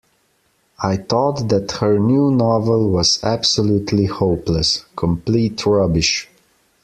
I 0.81 0.97
thought 0.97 1.47
that 1.49 1.73
her 1.73 1.99
new 1.99 2.31
novel 2.31 2.89
was 2.89 3.23
absolutely 3.23 4.05
hopeless. 4.07 4.83
Complete 4.95 5.63
rubbish 5.67 6.27